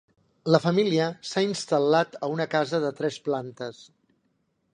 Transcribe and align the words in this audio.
La 0.53 0.59
família 0.63 1.09
s'ha 1.31 1.43
instal·lat 1.47 2.17
a 2.21 2.31
una 2.37 2.49
casa 2.57 2.81
de 2.87 2.91
tres 3.03 3.21
plantes. 3.29 3.85